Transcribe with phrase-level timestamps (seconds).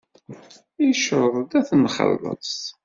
[0.85, 2.53] Yecreḍ-d ad t-nxelleṣ.